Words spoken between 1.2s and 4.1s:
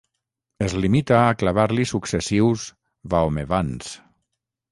a clavar-li successius vahomevans.